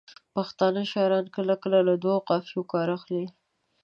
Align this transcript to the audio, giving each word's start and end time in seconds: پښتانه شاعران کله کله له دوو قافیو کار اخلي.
پښتانه 0.35 0.81
شاعران 0.91 1.25
کله 1.35 1.53
کله 1.63 1.79
له 1.87 1.93
دوو 2.03 2.15
قافیو 2.29 2.69
کار 2.71 2.87
اخلي. 2.97 3.25